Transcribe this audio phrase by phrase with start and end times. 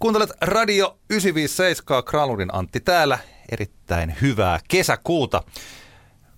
[0.00, 3.18] Kuuntelet Radio 957, Kralurin Antti täällä.
[3.52, 5.42] Erittäin hyvää kesäkuuta.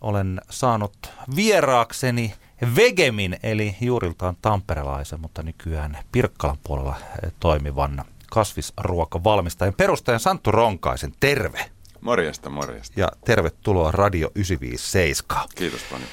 [0.01, 0.97] Olen saanut
[1.37, 2.35] vieraakseni
[2.77, 6.97] Vegemin, eli juuriltaan tamperelaisen, mutta nykyään Pirkkalan puolella
[7.41, 11.13] toimivan kasvisruokavalmistajan perustajan Santtu Ronkaisen.
[11.21, 11.71] Terve!
[12.01, 13.01] Morjesta, morjesta.
[13.01, 15.49] Ja tervetuloa Radio 957.
[15.55, 16.09] Kiitos paljon.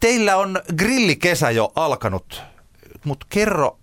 [0.00, 2.42] Teillä on grillikesä jo alkanut,
[3.04, 3.77] mutta kerro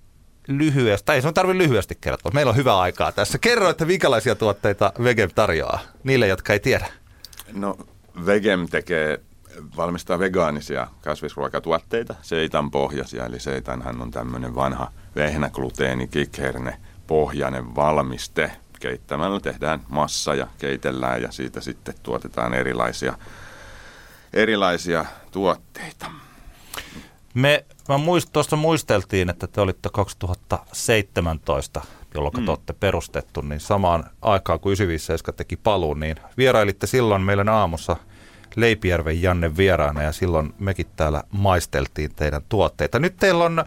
[0.47, 2.31] lyhyesti, tai ei se on tarvitse lyhyesti kertoa.
[2.33, 3.37] Meillä on hyvä aikaa tässä.
[3.37, 6.87] Kerro, että minkälaisia tuotteita Vegem tarjoaa niille, jotka ei tiedä.
[7.53, 7.77] No,
[8.25, 9.19] Vegem tekee,
[9.77, 18.51] valmistaa vegaanisia kasvisruokatuotteita, seitan pohjaisia, eli seitanhan on tämmöinen vanha vehnägluteeni, kikherne, pohjainen valmiste.
[18.79, 23.17] Keittämällä tehdään massa ja keitellään ja siitä sitten tuotetaan erilaisia,
[24.33, 26.05] erilaisia tuotteita.
[27.35, 31.81] Me, mä muist, tuossa muisteltiin, että te olitte 2017,
[32.13, 32.45] jolloin mm.
[32.45, 37.95] te olette perustettu, niin samaan aikaan kuin 957 teki paluun, niin vierailitte silloin meidän aamussa
[38.55, 42.99] Leipijärven Janne vieraana ja silloin mekin täällä maisteltiin teidän tuotteita.
[42.99, 43.65] Nyt teillä on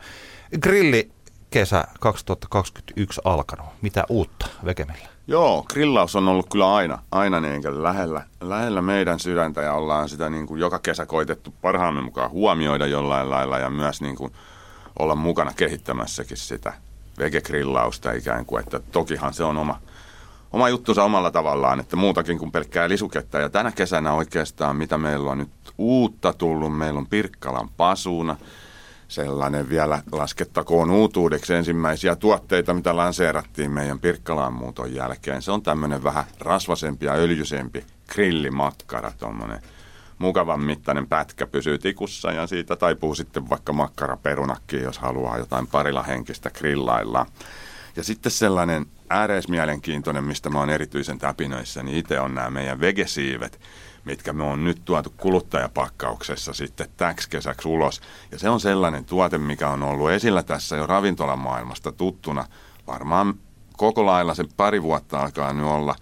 [0.61, 1.11] grilli
[1.51, 3.67] kesä 2021 alkanut.
[3.83, 5.18] Mitä uutta Vekemillä?
[5.31, 10.31] Joo, grillaus on ollut kyllä aina, aina niin lähellä, lähellä meidän sydäntä ja ollaan sitä
[10.31, 14.33] niin kuin joka kesä koitettu parhaamme mukaan huomioida jollain lailla ja myös niin kuin
[14.99, 16.73] olla mukana kehittämässäkin sitä
[17.19, 19.79] vegegrillausta ikään kuin, että tokihan se on oma,
[20.53, 23.39] oma juttunsa omalla tavallaan, että muutakin kuin pelkkää lisuketta.
[23.39, 28.37] Ja tänä kesänä oikeastaan, mitä meillä on nyt uutta tullut, meillä on Pirkkalan pasuuna–
[29.09, 35.43] sellainen vielä laskettakoon uutuudeksi ensimmäisiä tuotteita, mitä lanseerattiin meidän Pirkkalaan muuton jälkeen.
[35.43, 39.63] Se on tämmöinen vähän rasvasempi ja öljysempi grillimakkara, tuommoinen
[40.19, 46.03] mukavan mittainen pätkä pysyy tikussa ja siitä taipuu sitten vaikka makkaraperunakkiin, jos haluaa jotain parilla
[46.03, 47.27] henkistä grillailla.
[47.97, 53.61] Ja sitten sellainen ääreismielenkiintoinen, mistä mä oon erityisen täpinöissä, niin itse on nämä meidän vegesiivet,
[54.05, 58.01] mitkä me on nyt tuotu kuluttajapakkauksessa sitten täksi kesäksi ulos.
[58.31, 62.45] Ja se on sellainen tuote, mikä on ollut esillä tässä jo ravintolamaailmasta tuttuna.
[62.87, 63.35] Varmaan
[63.77, 65.95] koko lailla sen pari vuotta alkaa nyt olla.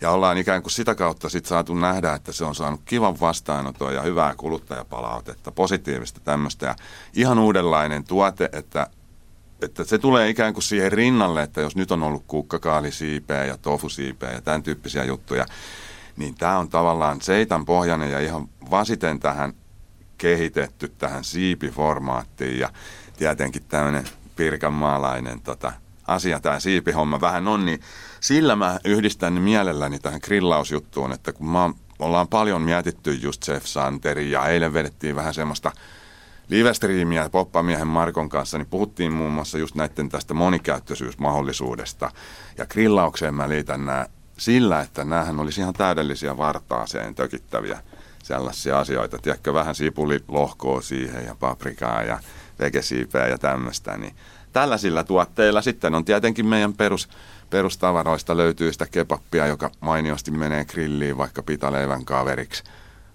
[0.00, 3.94] Ja ollaan ikään kuin sitä kautta sitten saatu nähdä, että se on saanut kivan vastaanoton
[3.94, 6.66] ja hyvää kuluttajapalautetta, positiivista tämmöistä.
[6.66, 6.74] Ja
[7.14, 8.86] ihan uudenlainen tuote, että
[9.62, 14.32] että se tulee ikään kuin siihen rinnalle, että jos nyt on ollut kukkakaalisiipeä ja tofusiipeä
[14.32, 15.46] ja tämän tyyppisiä juttuja,
[16.16, 19.52] niin tämä on tavallaan seitan pohjainen ja ihan vasiten tähän
[20.18, 22.70] kehitetty tähän siipiformaattiin ja
[23.16, 24.04] tietenkin tämmöinen
[24.36, 25.72] pirkanmaalainen tota,
[26.06, 27.80] asia tämä siipihomma vähän on, niin
[28.20, 34.30] sillä mä yhdistän mielelläni tähän grillausjuttuun, että kun mä, ollaan paljon mietitty just Chef Santeri
[34.30, 35.72] ja eilen vedettiin vähän semmoista
[36.52, 42.10] livestriimiä Poppamiehen Markon kanssa, niin puhuttiin muun muassa just näiden tästä monikäyttöisyysmahdollisuudesta.
[42.58, 44.06] Ja grillaukseen mä liitän nämä
[44.38, 47.80] sillä, että näähän olisi ihan täydellisiä vartaaseen tökittäviä
[48.22, 49.18] sellaisia asioita.
[49.18, 52.18] Tiedätkö, vähän sipulilohkoa siihen ja paprikaa ja
[52.58, 53.96] vegesiipeä ja tämmöistä.
[53.96, 54.14] Niin
[54.52, 57.08] tällaisilla tuotteilla sitten on tietenkin meidän perus,
[57.50, 62.64] perustavaroista löytyy sitä kepappia, joka mainiosti menee grilliin vaikka pitaleivän kaveriksi.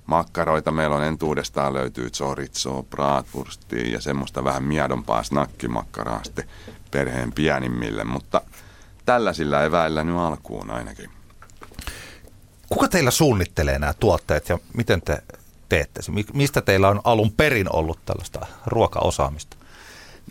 [0.08, 6.50] Makkaroita meillä on entuudestaan löytyy chorizo, bratwurstia ja semmoista vähän miedompaa snakkimakkaraa sitten
[6.92, 8.42] perheen pienimmille, mutta–
[9.08, 11.10] tällaisilla eväillä nyt alkuun ainakin.
[12.70, 15.24] Kuka teillä suunnittelee nämä tuotteet ja miten te
[15.70, 16.02] teette?
[16.34, 19.58] Mistä teillä on alun perin ollut tällaista ruokaosaamista?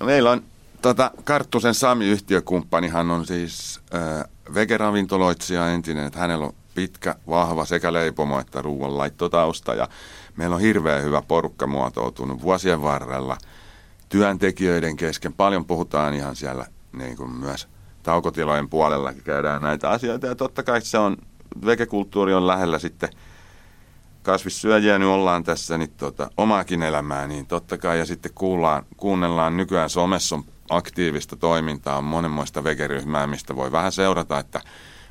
[0.01, 0.43] No meillä on
[0.83, 7.93] tota, Karttusen Sami yhtiökumppanihan on siis äh, vegeravintoloitsija entinen, että hänellä on pitkä, vahva sekä
[7.93, 9.89] leipomo että ruoanlaittotausta ja
[10.37, 13.37] meillä on hirveän hyvä porukka muotoutunut vuosien varrella
[14.09, 15.33] työntekijöiden kesken.
[15.33, 17.69] Paljon puhutaan ihan siellä niin kuin myös
[18.03, 20.27] taukotilojen puolella käydään näitä asioita.
[20.27, 21.17] Ja totta kai se on,
[21.67, 23.09] vegekulttuuri on lähellä sitten
[24.23, 29.57] kasvissyöjiä nyt ollaan tässä, niin tota, omaakin elämää, niin totta kai, ja sitten kuullaan, kuunnellaan
[29.57, 34.61] nykyään somessa on aktiivista toimintaa, on monenmoista vegeryhmää, mistä voi vähän seurata, että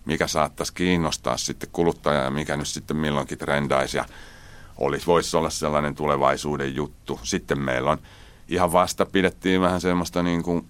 [0.06, 4.06] mikä saattaisi kiinnostaa sitten kuluttajaa ja mikä nyt sitten milloinkin trendaisi ja
[4.78, 7.20] olisi, voisi olla sellainen tulevaisuuden juttu.
[7.24, 7.98] Sitten meillä on
[8.48, 10.68] ihan vasta pidettiin vähän semmoista niin kuin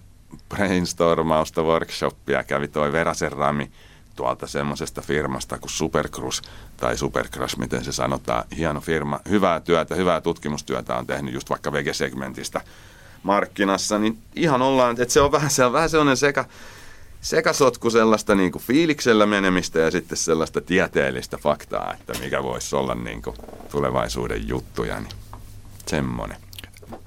[0.48, 3.70] brainstormausta, workshoppia, kävi toi Verasen Rami
[4.16, 6.42] tuolta semmoisesta firmasta kuin Supercruise
[6.76, 8.44] tai Supercrush, miten se sanotaan.
[8.56, 12.60] Hieno firma, hyvää työtä, hyvää tutkimustyötä on tehnyt just vaikka vegesegmentistä
[13.22, 16.44] markkinassa, niin ihan ollaan, että se on vähän, se on vähän sellainen sekä,
[17.20, 22.94] sekasotku sellaista niin kuin fiiliksellä menemistä ja sitten sellaista tieteellistä faktaa, että mikä voisi olla
[22.94, 23.36] niin kuin
[23.70, 25.12] tulevaisuuden juttuja, niin
[25.86, 26.36] semmoinen.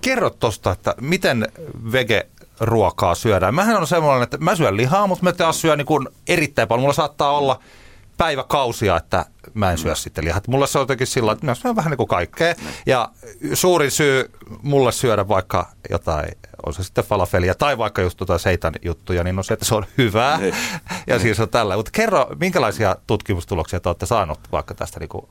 [0.01, 1.47] Kerro tuosta, että miten
[1.91, 2.27] vege
[2.59, 3.56] ruokaa syödään.
[3.56, 6.81] Mähän on semmoinen, että mä syön lihaa, mutta mä taas syön niin kuin erittäin paljon.
[6.81, 7.59] Mulla saattaa olla
[8.19, 9.95] päiväkausia, että mä en syö mm.
[9.95, 10.42] sitten lihaa.
[10.48, 12.56] Mulla se on jotenkin sillä että mä syön vähän niin kuin kaikkea.
[12.86, 13.10] Ja
[13.54, 14.31] suurin syy
[14.62, 16.31] mulle syödä vaikka jotain,
[16.66, 19.75] on se sitten falafelia tai vaikka just tuota seitan juttuja, niin on se, että se
[19.75, 20.38] on hyvää.
[20.38, 20.56] Niin.
[21.07, 21.19] ja niin.
[21.19, 21.75] siis on tällä.
[21.75, 25.25] Mutta kerro, minkälaisia tutkimustuloksia te olette saanut vaikka tästä niin kuin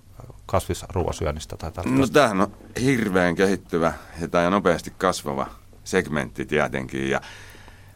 [0.46, 2.00] kasvisruoasyönnistä tai tällaista?
[2.00, 3.93] No tämähän on hirveän kehittyvä
[4.32, 5.46] ja nopeasti kasvava
[5.84, 7.11] segmentti tietenkin.
[7.11, 7.20] Ja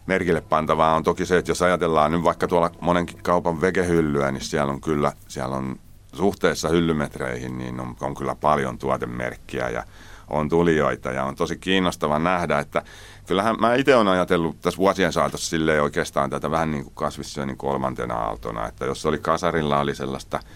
[0.07, 4.45] merkille pantavaa on toki se, että jos ajatellaan nyt vaikka tuolla monenkin kaupan vegehyllyä, niin
[4.45, 5.77] siellä on kyllä, siellä on
[6.13, 9.85] suhteessa hyllymetreihin, niin on, on kyllä paljon tuotemerkkiä ja
[10.31, 12.83] on tulijoita ja on tosi kiinnostava nähdä, että
[13.27, 17.57] kyllähän mä itse olen ajatellut tässä vuosien saatossa silleen oikeastaan tätä vähän niin kuin kasvissyönnin
[17.57, 20.41] kolmantena aaltona, että jos oli kasarilla oli sellaista–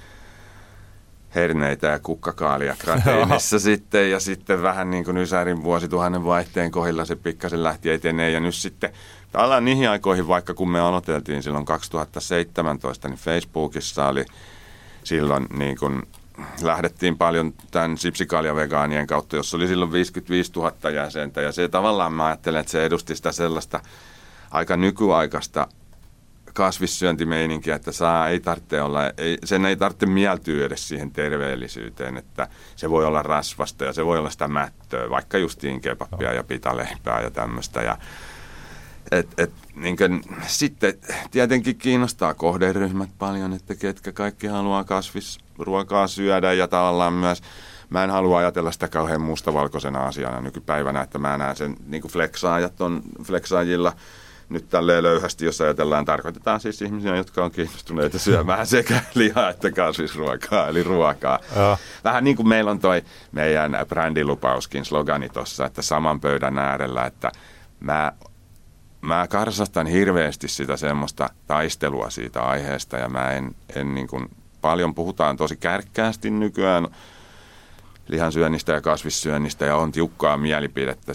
[1.37, 7.17] herneitä ja kukkakaalia grateinissa sitten ja sitten vähän niin kuin Ysärin vuosituhannen vaihteen kohdilla se
[7.17, 8.91] pikkasen lähti etenee ja nyt sitten
[9.35, 14.25] ollaan niihin aikoihin, vaikka kun me aloiteltiin silloin 2017, niin Facebookissa oli
[15.05, 16.03] silloin niin kuin
[16.63, 21.41] lähdettiin paljon tämän sipsikaaljavegaanien kautta, jossa oli silloin 55 000 jäsentä.
[21.41, 23.81] Ja se tavallaan mä ajattelen, että se edusti sitä sellaista
[24.51, 25.69] aika nykyaikaista
[26.57, 32.49] kasvissyöntimeininki, että saa, ei tarvitse olla, ei, sen ei tarvitse mieltyä edes siihen terveellisyyteen, että
[32.77, 37.21] se voi olla rasvasta ja se voi olla sitä mättöä, vaikka justiin kebappia ja pitaleipää
[37.21, 37.83] ja tämmöistä.
[37.83, 37.99] Ja,
[39.11, 40.95] et, et, niin kuin, sitten
[41.31, 47.43] tietenkin kiinnostaa kohderyhmät paljon, että ketkä kaikki haluaa kasvisruokaa syödä ja tavallaan myös
[47.91, 52.13] mä en halua ajatella sitä kauhean mustavalkoisena asiana nykypäivänä, että mä näen sen niin kuin
[52.13, 53.93] fleksaajat on fleksaajilla–
[54.49, 59.71] nyt tälleen löyhästi, jos ajatellaan, tarkoitetaan siis ihmisiä, jotka on kiinnostuneita syömään sekä lihaa että
[59.71, 61.39] kasvisruokaa, eli ruokaa.
[61.57, 61.79] Ja.
[62.05, 63.03] Vähän niin kuin meillä on toi
[63.33, 67.33] meidän brändilupauskin slogani tuossa, että saman pöydän äärellä, että
[67.81, 68.13] mä
[69.01, 74.29] mä karsastan hirveästi sitä semmoista taistelua siitä aiheesta ja mä en, en niin kuin,
[74.61, 76.89] paljon puhutaan tosi kärkkäästi nykyään
[78.09, 81.15] lihansyönnistä ja kasvissyönnistä ja on tiukkaa mielipidettä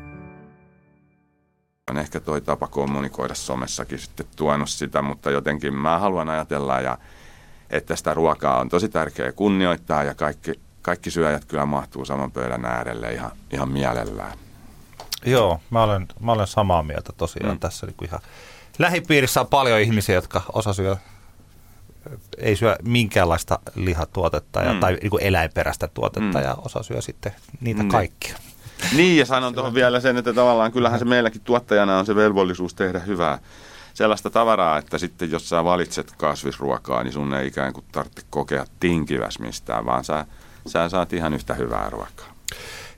[1.89, 6.97] on ehkä toi tapa kommunikoida somessakin sitten tuonut sitä, mutta jotenkin mä haluan ajatella, ja,
[7.69, 12.65] että sitä ruokaa on tosi tärkeää kunnioittaa ja kaikki, kaikki syöjät kyllä mahtuu saman pöydän
[12.65, 14.37] äärelle ihan, ihan mielellään.
[15.25, 17.59] Joo, mä olen, mä olen samaa mieltä tosiaan mm.
[17.59, 18.21] tässä niin kuin ihan
[18.79, 20.95] lähipiirissä on paljon ihmisiä, jotka osa syö
[22.37, 24.79] ei syö minkäänlaista lihatuotetta ja, mm.
[24.79, 26.43] tai niin eläinperäistä tuotetta mm.
[26.43, 27.31] ja osa syö sitten
[27.61, 27.89] niitä mm.
[27.89, 28.35] kaikkia.
[28.97, 32.73] Niin, ja sanon tuohon vielä sen, että tavallaan kyllähän se meilläkin tuottajana on se velvollisuus
[32.73, 33.39] tehdä hyvää
[33.93, 38.65] sellaista tavaraa, että sitten jos sä valitset kasvisruokaa, niin sun ei ikään kuin tarvitse kokea
[38.79, 40.25] tinkiväs mistään, vaan sä,
[40.67, 42.35] sä saat ihan yhtä hyvää ruokaa.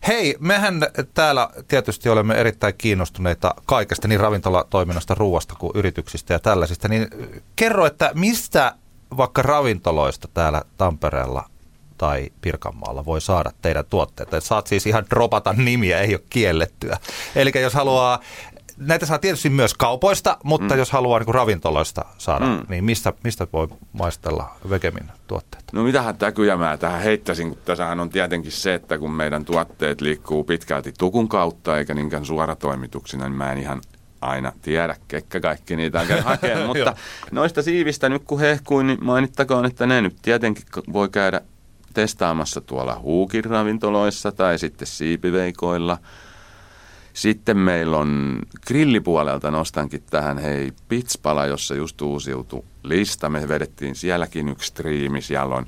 [0.08, 0.82] Hei, mehän
[1.14, 6.88] täällä tietysti olemme erittäin kiinnostuneita kaikesta, niin ravintolatoiminnasta, ruoasta kuin yrityksistä ja tällaisista.
[6.88, 7.08] Niin
[7.56, 8.76] kerro, että mistä
[9.18, 11.50] vaikka ravintoloista täällä Tampereella
[12.04, 14.38] tai Pirkanmaalla voi saada teidän tuotteita.
[14.38, 16.98] Et saat siis ihan dropata nimiä, ei ole kiellettyä.
[17.36, 18.20] Eli jos haluaa
[18.78, 20.80] näitä saa tietysti myös kaupoista, mutta mm.
[20.80, 22.60] jos haluaa niin ravintoloista saada, mm.
[22.70, 25.66] niin mistä, mistä voi maistella Vegemin tuotteita?
[25.74, 30.02] No mitähän täkyjä mä tähän heittäisin, kun tässähän on tietenkin se, että kun meidän tuotteet
[30.02, 33.82] liikkuu pitkälti tukun kautta eikä niinkään suoratoimituksina, niin mä en ihan
[34.22, 36.68] aina tiedä, kekkä kaikki niitä on hakemaan.
[36.78, 36.96] mutta
[37.32, 41.42] noista siivistä nyt kun hehkuin, niin mainittakoon, että ne nyt tietenkin voi käydä
[41.94, 45.98] testaamassa tuolla Huukin ravintoloissa tai sitten siipiveikoilla.
[47.14, 53.30] Sitten meillä on grillipuolelta nostankin tähän, hei, Pitspala, jossa just uusiutu lista.
[53.30, 55.66] Me vedettiin sielläkin yksi striimi, siellä on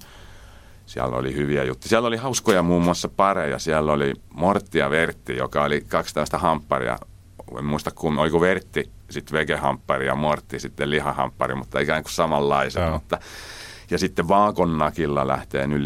[0.86, 1.90] siellä oli hyviä juttuja.
[1.90, 3.60] Siellä oli hauskoja muun muassa pareja.
[3.60, 6.98] Siellä oli Mortti ja Vertti, joka oli kaksi tällaista hampparia.
[7.58, 12.92] En muista, kun, oliko Vertti sitten vegehamppari ja Mortti sitten lihahamppari, mutta ikään kuin samanlaisen.
[12.92, 13.20] Mutta
[13.92, 15.82] Ja sitten Vaakonnakilla lähtee nyt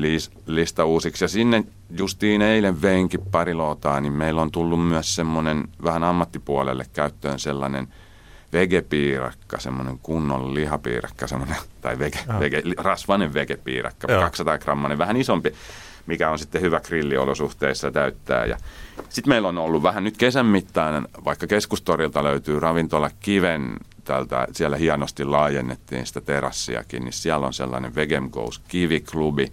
[0.46, 1.24] lista uusiksi.
[1.24, 1.64] Ja sinne
[1.98, 7.88] justiin eilen veinkin pari lootaa, niin meillä on tullut myös semmoinen vähän ammattipuolelle käyttöön sellainen
[8.54, 14.22] vegepiirakka, semmoinen kunnon lihapiirakka, semmoinen, tai vege, vege, rasvainen vegepiirakka, Joo.
[14.22, 15.54] 200 grammanen, vähän isompi,
[16.06, 18.46] mikä on sitten hyvä grilliolosuhteissa täyttää.
[18.46, 18.58] Ja
[19.10, 23.78] sitten meillä on ollut vähän nyt kesän mittainen, vaikka keskustorilta löytyy ravintola Kiven
[24.10, 29.52] tältä, siellä hienosti laajennettiin sitä terassiakin, niin siellä on sellainen Vegem Goes kiviklubi,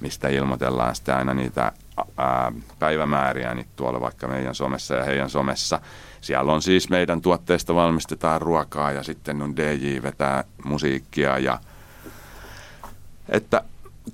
[0.00, 1.72] mistä ilmoitellaan sitten aina niitä
[2.16, 5.80] ää, päivämääriä niin tuolla vaikka meidän somessa ja heidän somessa.
[6.20, 11.58] Siellä on siis meidän tuotteista valmistetaan ruokaa ja sitten on DJ vetää musiikkia ja
[13.28, 13.64] että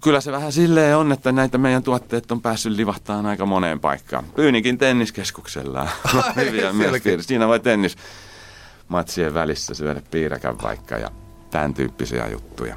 [0.00, 4.25] kyllä se vähän silleen on, että näitä meidän tuotteet on päässyt livahtamaan aika moneen paikkaan.
[4.37, 5.88] Pyynikin tenniskeskuksella.
[6.37, 6.73] Hyviä
[7.21, 7.97] Siinä voi tennis
[8.88, 11.11] matsien välissä syödä piirakan vaikka ja
[11.50, 12.76] tämän tyyppisiä juttuja.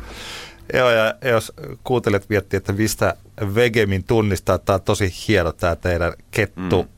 [0.74, 3.16] Joo, ja jos kuuntelet miettiä, että mistä
[3.56, 6.90] Vegemin tunnistaa, tämä on tosi hieno tämä teidän kettu mm.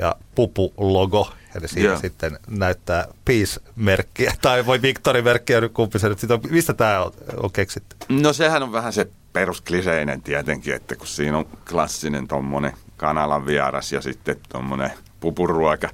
[0.00, 1.32] ja pupu-logo.
[1.54, 2.00] Eli siinä yeah.
[2.00, 6.50] sitten näyttää Peace-merkkiä, tai voi Victory-merkkiä, kumpi se nyt sitten on.
[6.50, 7.96] Mistä tämä on, on keksitty?
[8.08, 13.92] No sehän on vähän se peruskliseinen tietenkin, että kun siinä on klassinen tuommoinen kanalan vieras
[13.92, 15.88] ja sitten tuommoinen pupuruoka.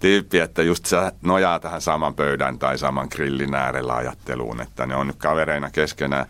[0.00, 4.96] Tyyppi, että just se nojaa tähän saman pöydän tai saman grillin äärellä ajatteluun, että ne
[4.96, 6.26] on nyt kavereina keskenään.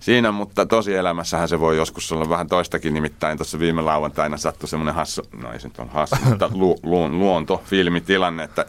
[0.00, 4.94] Siinä, mutta tosielämässähän se voi joskus olla vähän toistakin, nimittäin tuossa viime lauantaina sattui semmoinen
[4.94, 8.66] hassu, no ei se nyt on hassu, mutta lu, lu, luontofilmitilanne, että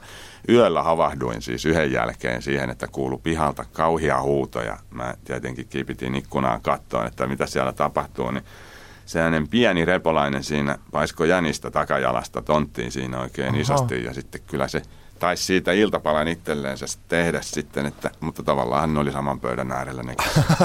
[0.49, 4.77] yöllä havahduin siis yhden jälkeen siihen, että kuulu pihalta kauhia huutoja.
[4.91, 8.43] Mä tietenkin kiipitin ikkunaan kattoon, että mitä siellä tapahtuu, niin
[9.05, 13.61] sellainen pieni repolainen siinä paisko jänistä takajalasta tonttiin siinä oikein Oho.
[13.61, 14.81] isosti ja sitten kyllä se
[15.19, 20.03] taisi siitä iltapalan itselleen se tehdä sitten, että, mutta tavallaan hän oli saman pöydän äärellä
[20.03, 20.15] ne.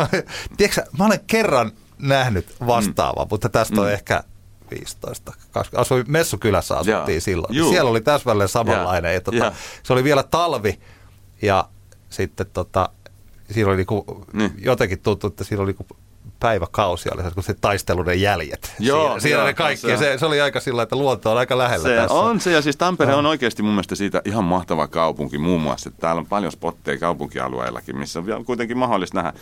[0.57, 3.29] Tiedätkö, mä olen kerran nähnyt vastaava, mm.
[3.31, 3.93] mutta tästä on mm.
[3.93, 4.23] ehkä
[4.71, 5.81] 15, 20.
[5.81, 7.21] Asuin Messukylässä asuttiin ja.
[7.21, 7.55] silloin.
[7.55, 7.71] Juu.
[7.71, 9.09] Siellä oli täsmälleen samanlainen.
[9.09, 9.15] Ja.
[9.15, 9.53] Ja, tota,
[9.83, 10.81] se oli vielä talvi
[11.43, 11.69] ja
[12.11, 12.89] sitten tota,
[13.51, 14.55] siinä oli niinku, niin.
[14.59, 15.87] jotenkin tuntu, että siinä oli niinku
[16.41, 18.75] päiväkausi oli kun se taisteluiden jäljet.
[18.79, 19.97] Joo, siinä, siinä oli kaikki.
[19.97, 22.17] Se, se, oli aika sillä että luonto on aika lähellä se tässä.
[22.17, 25.89] On se, ja siis Tampere on oikeasti mun mielestä siitä ihan mahtava kaupunki muun muassa.
[25.89, 29.39] Että täällä on paljon spotteja kaupunkialueillakin, missä on kuitenkin mahdollista nähdä.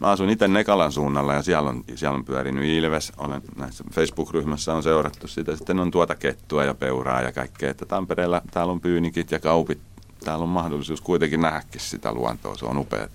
[0.00, 3.12] Mä asun itse Nekalan suunnalla ja siellä on, siellä on pyörinyt Ilves.
[3.18, 5.56] Olen näissä Facebook-ryhmässä on seurattu sitä.
[5.56, 7.70] Sitten on tuota kettua ja peuraa ja kaikkea.
[7.70, 9.78] Että Tampereella täällä on pyynikit ja kaupit.
[10.24, 12.56] Täällä on mahdollisuus kuitenkin nähdäkin sitä luontoa.
[12.56, 13.08] Se on upeaa.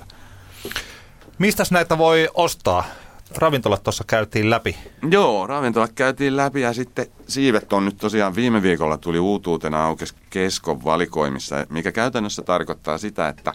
[1.38, 2.84] Mistä näitä voi ostaa?
[3.38, 4.78] Ravintolat tuossa käytiin läpi.
[5.12, 10.16] Joo, ravintolat käytiin läpi ja sitten siivet on nyt tosiaan viime viikolla tuli uutuutena aukes
[10.30, 13.54] keskon valikoimissa, mikä käytännössä tarkoittaa sitä, että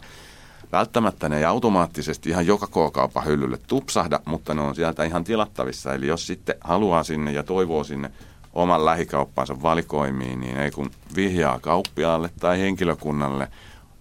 [0.71, 5.93] välttämättä ne ei automaattisesti ihan joka k hyllylle tupsahda, mutta ne on sieltä ihan tilattavissa.
[5.93, 8.11] Eli jos sitten haluaa sinne ja toivoo sinne
[8.53, 13.47] oman lähikauppansa valikoimiin, niin ei kun vihjaa kauppiaalle tai henkilökunnalle,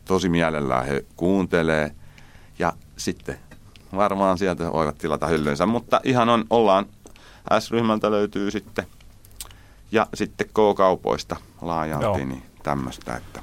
[0.05, 1.91] tosi mielellään he kuuntelee
[2.59, 3.39] ja sitten
[3.97, 6.87] varmaan sieltä voivat tilata hyllynsä, mutta ihan on, ollaan,
[7.59, 8.87] S-ryhmältä löytyy sitten
[9.93, 12.17] ja sitten K-kaupoista laajalti, Joo.
[12.17, 13.17] niin tämmöistä.
[13.17, 13.43] Että.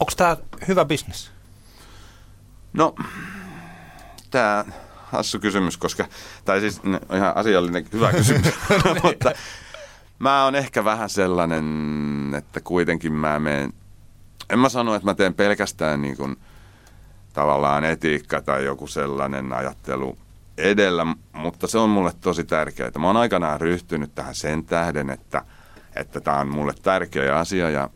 [0.00, 0.36] Onko tämä
[0.68, 1.30] hyvä bisnes?
[2.72, 2.94] No,
[4.30, 4.64] tämä
[5.04, 6.06] hassu kysymys, koska,
[6.44, 6.80] tai siis
[7.14, 8.54] ihan asiallinen hyvä kysymys,
[9.02, 9.32] mutta
[10.18, 11.64] mä oon ehkä vähän sellainen,
[12.38, 13.72] että kuitenkin mä menen,
[14.50, 16.36] en mä sano, että mä teen pelkästään niin kuin–
[17.36, 20.18] tavallaan etiikka tai joku sellainen ajattelu
[20.58, 22.90] edellä, mutta se on mulle tosi tärkeää.
[22.98, 25.44] Mä oon aikanaan ryhtynyt tähän sen tähden, että
[25.96, 27.90] että tämä on mulle tärkeä asia ja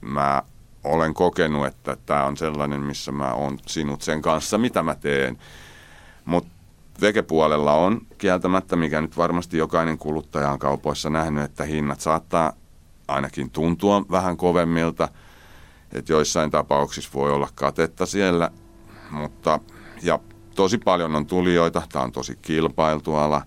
[0.00, 0.42] mä
[0.84, 5.38] olen kokenut, että tämä on sellainen, missä mä oon sinut sen kanssa, mitä mä teen.
[6.24, 6.50] Mutta
[7.00, 12.52] vegepuolella on kieltämättä, mikä nyt varmasti jokainen kuluttaja on kaupoissa nähnyt, että hinnat saattaa
[13.08, 15.08] ainakin tuntua vähän kovemmilta–
[15.92, 18.50] että joissain tapauksissa voi olla katetta siellä,
[19.10, 19.60] mutta
[20.02, 20.18] ja
[20.54, 23.42] tosi paljon on tulijoita, tämä on tosi kilpailtu ala.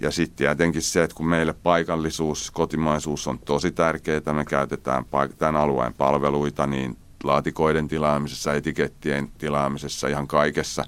[0.00, 5.04] Ja sitten tietenkin se, että kun meille paikallisuus, kotimaisuus on tosi tärkeää, me käytetään
[5.38, 10.84] tämän alueen palveluita, niin laatikoiden tilaamisessa, etikettien tilaamisessa, ihan kaikessa.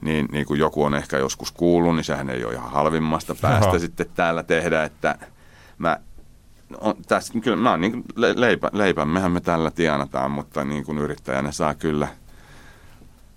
[0.00, 3.68] Niin, niin kuin joku on ehkä joskus kuullut, niin sehän ei ole ihan halvimmasta päästä
[3.68, 3.78] Aha.
[3.78, 5.18] sitten täällä tehdä, että
[5.78, 5.98] mä
[6.80, 8.04] on, tässä, kyllä mä oon niin
[8.36, 12.08] leipä, leipämmehän me tällä tienataan, mutta niin kuin yrittäjänä saa kyllä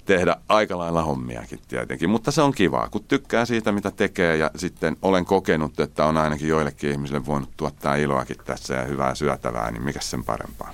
[0.05, 2.09] tehdä aika lailla hommiakin tietenkin.
[2.09, 6.17] Mutta se on kivaa, kun tykkää siitä, mitä tekee ja sitten olen kokenut, että on
[6.17, 10.73] ainakin joillekin ihmisille voinut tuottaa iloakin tässä ja hyvää syötävää, niin mikä sen parempaa.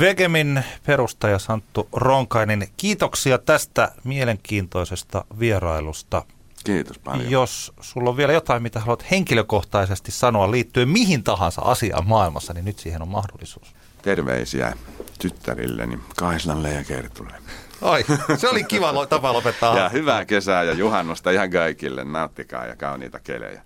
[0.00, 6.22] Vegemin perustaja Santtu Ronkainen, kiitoksia tästä mielenkiintoisesta vierailusta.
[6.66, 7.30] Kiitos paljon.
[7.30, 12.64] Jos sulla on vielä jotain, mitä haluat henkilökohtaisesti sanoa liittyen mihin tahansa asiaan maailmassa, niin
[12.64, 13.74] nyt siihen on mahdollisuus.
[14.02, 14.72] Terveisiä
[15.18, 17.34] tyttärilleni Kaislalle ja Kertulle.
[17.82, 18.04] Ai,
[18.36, 19.78] se oli kiva tapa lopettaa.
[19.78, 22.04] Ja hyvää kesää ja juhannusta ihan kaikille.
[22.04, 23.62] Nauttikaa ja kauniita kelejä.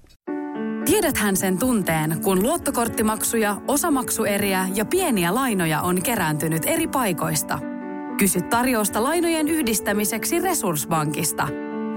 [0.85, 7.59] Tiedäthän sen tunteen, kun luottokorttimaksuja, osamaksueriä ja pieniä lainoja on kerääntynyt eri paikoista.
[8.19, 11.49] Kysy tarjousta lainojen yhdistämiseksi Resurssbankista.